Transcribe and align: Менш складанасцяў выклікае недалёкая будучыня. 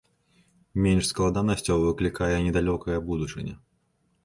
Менш 0.85 1.05
складанасцяў 1.11 1.77
выклікае 1.85 2.31
недалёкая 2.47 2.97
будучыня. 3.13 3.55